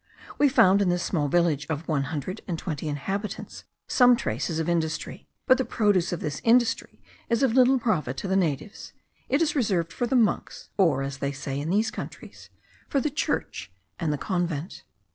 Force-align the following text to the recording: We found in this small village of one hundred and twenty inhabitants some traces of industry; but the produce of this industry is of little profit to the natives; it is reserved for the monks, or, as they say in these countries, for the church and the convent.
We 0.39 0.49
found 0.49 0.81
in 0.81 0.89
this 0.89 1.03
small 1.03 1.27
village 1.27 1.67
of 1.69 1.87
one 1.87 2.05
hundred 2.05 2.41
and 2.47 2.57
twenty 2.57 2.87
inhabitants 2.89 3.65
some 3.87 4.15
traces 4.15 4.57
of 4.57 4.67
industry; 4.67 5.27
but 5.45 5.59
the 5.59 5.63
produce 5.63 6.11
of 6.11 6.21
this 6.21 6.41
industry 6.43 7.03
is 7.29 7.43
of 7.43 7.53
little 7.53 7.77
profit 7.77 8.17
to 8.17 8.27
the 8.27 8.35
natives; 8.35 8.93
it 9.29 9.43
is 9.43 9.55
reserved 9.55 9.93
for 9.93 10.07
the 10.07 10.15
monks, 10.15 10.69
or, 10.75 11.03
as 11.03 11.19
they 11.19 11.31
say 11.31 11.59
in 11.59 11.69
these 11.69 11.91
countries, 11.91 12.49
for 12.89 12.99
the 12.99 13.11
church 13.11 13.71
and 13.99 14.11
the 14.11 14.17
convent. 14.17 14.83